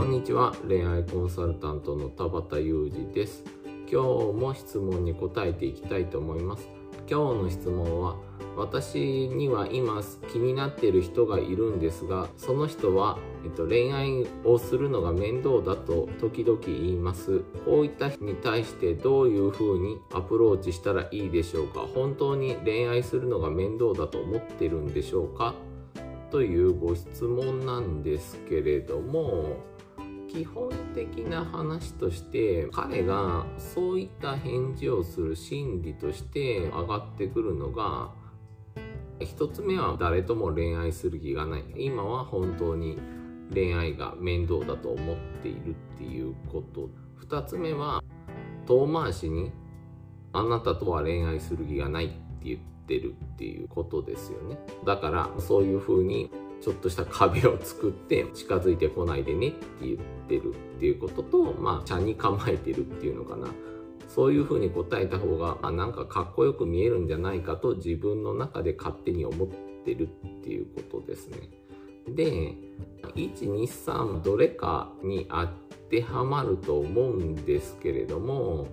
[0.00, 0.54] こんにちは。
[0.66, 3.44] 恋愛コンサルタントの田畑裕二です。
[3.86, 6.70] 今日も質問に答えていきたいと思います。
[7.06, 8.16] 今日の質問は
[8.56, 10.00] 私には今
[10.32, 17.40] 気になっている人がいるんですがその人は、えっと、恋愛をするのが面倒だと時々言います。
[17.66, 21.80] こういった人に対してどういう風にアプローチしたらいいでしょうか。
[21.80, 25.54] 本当に恋愛するのが面倒だと思ってるんでしょうか。
[26.30, 29.68] というご質問なんですけれども
[30.30, 38.12] 基本的な話として彼がそういった返事をする心理として上がってくるのが
[39.18, 41.64] 一つ目は誰とも恋愛する気がない。
[41.76, 42.98] 今は本当に
[43.52, 46.88] 恋愛が面倒だと思っているっていうこと。
[47.16, 48.02] 二つ目は
[48.66, 49.50] 遠回しに
[50.32, 54.58] あなたとは恋愛する気がないって言ってるっていうことですよね。
[54.86, 59.96] だからそういうふうにちょっとした壁を作って近づいてこないでねって言っ
[60.28, 63.48] てるっていうことと、まあ、茶に構えてるっていうのかな。
[64.08, 69.48] そういうふうに答えた方が、あ、なんかかっこよく見えるんじゃないかと自分の中で勝手に思っ
[69.84, 71.36] てるっていうことですね。
[72.08, 72.54] で、
[73.14, 75.46] 1、2、3どれかに当
[75.90, 78.66] てはまると思うんですけれども、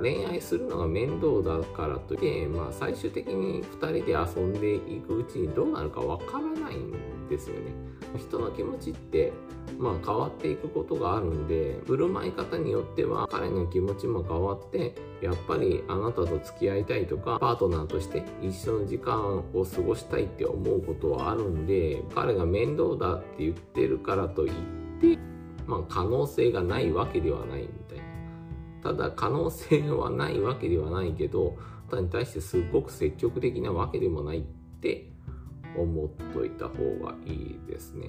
[0.00, 7.90] 恋愛するのが面倒だからといって、まあ、最終的に2人で遊んでいくうちにどうなるかわからないんですよね。
[8.18, 9.32] 人の気持ちって、
[9.78, 24.52] まあ、変わっていくことがあるんで振る舞い方によっては彼の気持ちも変わってやっぱりあなたと付き合いたいとかパートナーとして一緒の時間を過ごしたいって思うことはあるんで彼が面倒だって言ってるからといっ
[25.00, 25.18] て、
[25.66, 28.09] まあ、可能性がないわけではないみたいな。
[28.82, 31.56] ただ可能性はないわけではないけど
[31.88, 34.42] あなたに対してすごく積極的なわけでもないっ
[34.80, 35.10] て
[35.76, 38.06] 思っといた方がいいですね。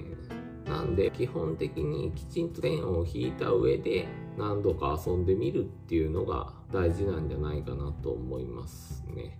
[0.66, 4.06] なんで基本的にきちんと線を引いた上で
[4.38, 9.38] 何度か遊んでみるっていうのが大事なんじゃないかなと思いますね。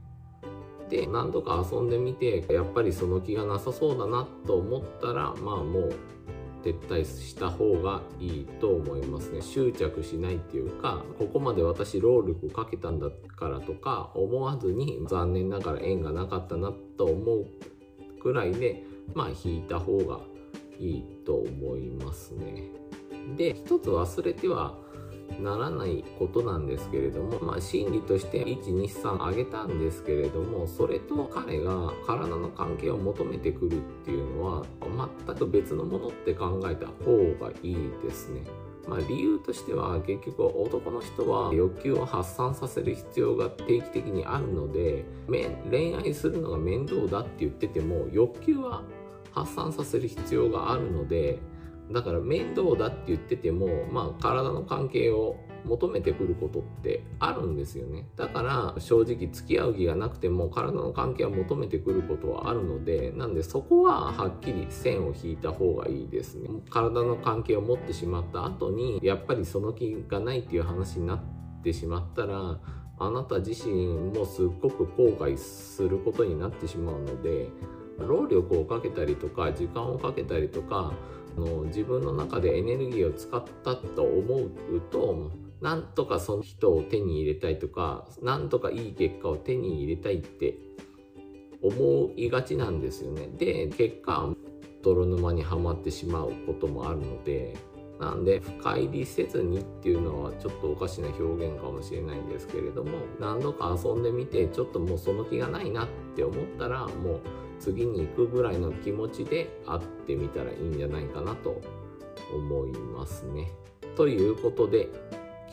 [0.88, 5.94] で何度か遊んでみてやっぱりその気がなさそうだなと思ったらまあもう
[6.62, 9.42] 撤退した方がいいと思いますね。
[9.42, 17.46] 執着しないっていうかここまで私労力かけたんだからとか思わずに残念ながら縁がなかったなと思う
[18.22, 18.84] くらいで
[19.14, 20.20] まあ引いた方が
[20.78, 22.64] いいと思いますね。
[23.36, 24.81] で一つ忘れては
[25.40, 34.66] ならないことなんですけれども、まあ、心理として123上げたんですけれどもそれと彼が体の関係を求めてくるっていうのは
[35.26, 38.42] 全く別のものって考えた方がいいですね。
[38.88, 45.04] まあ、理由としては結局男の人は欲求を発散させる必要が定期的にあるので
[45.70, 48.82] 恋愛するのが面倒だって言ってても欲求は
[49.30, 51.38] 発散させる必要があるので
[51.90, 58.08] だから面倒だって言ってても、まあ、体の関係を求めてくることってあるんですよね。
[58.16, 66.48] だから正直付き合う気がなくても体の関係を求めてくることはあるのでなんでそこははっきり線を引いた方がいいですね。
[66.70, 71.20] 体の関係を持ってしまった後にやっぱりその気がないっていう話になっ
[71.62, 72.58] てしまったら
[72.98, 77.48] あなた自身もすっごく後悔することになってしまうので
[77.98, 80.92] 労力をかけたりとか時間をかけたりとか
[81.36, 84.50] の自分の中でエネルギーを使ったと思う
[84.90, 85.30] と
[85.60, 90.58] なんとかその人を手に入れたいとかなんとかいい結果を手に入れたいって
[91.62, 93.28] 思いがちなんですよね。
[93.38, 94.34] で結果
[94.82, 97.56] 泥沼にはまってしまうこともあるので
[98.00, 107.20] なんで深入りせずにっていうのはちょっとおかしな表現かもしれないんですけれども何度か遊んでみてちょっともうその気がないなって思ったらもう
[107.60, 111.60] 次に行くぐらいの気持ちで会ってみたらいいんじゃないかなと
[112.34, 113.52] 思いますね。
[113.96, 114.88] ということで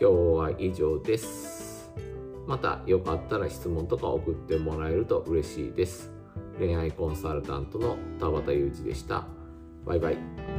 [0.01, 1.91] 今日は以上です。
[2.47, 6.11] またよかったら質問とか送ってもらえると嬉しいです。
[6.57, 9.27] 恋愛コンサルタントの田畑裕二でした。
[9.85, 10.58] バイバイ。